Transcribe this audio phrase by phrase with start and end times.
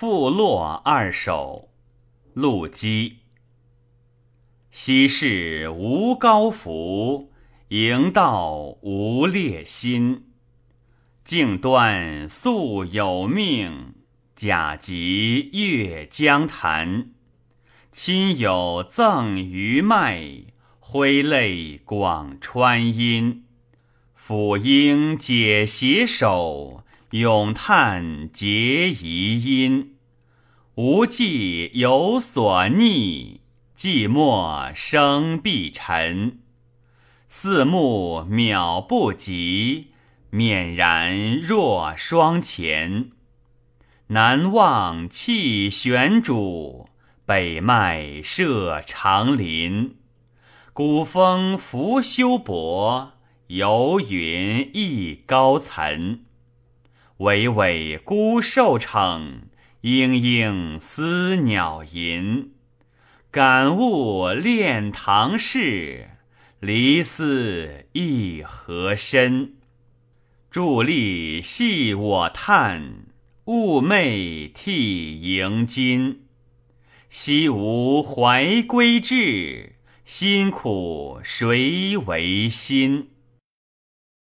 [0.00, 1.68] 复落二首，
[2.32, 3.18] 陆机。
[4.70, 7.30] 昔世无高福，
[7.68, 10.24] 迎道无烈心。
[11.22, 13.96] 静端素有命，
[14.34, 17.10] 甲及越江潭。
[17.92, 20.44] 亲友赠余脉，
[20.78, 23.44] 挥泪广川阴。
[24.18, 29.96] 抚膺解携手，咏叹结疑音。
[30.76, 33.40] 无计有所逆，
[33.76, 36.38] 寂寞生必沉。
[37.26, 39.88] 四目渺不及，
[40.30, 43.10] 勉然若双前。
[44.06, 46.88] 南望气旋主，
[47.26, 49.96] 北迈涉长林。
[50.72, 53.14] 古风拂修薄。
[53.48, 56.20] 游云亦高岑，
[57.20, 59.40] 巍巍孤兽骋，
[59.82, 62.52] 嘤嘤思鸟吟。
[63.30, 66.12] 感悟炼唐事，
[66.60, 69.56] 离思意何深。
[70.50, 73.04] 伫立系我叹，
[73.44, 76.22] 寤寐涕盈襟。
[77.10, 79.74] 昔无怀归志，
[80.06, 83.10] 辛苦谁为心？